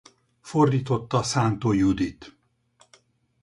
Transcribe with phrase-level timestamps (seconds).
[0.41, 2.35] Fordította Szántó Judit.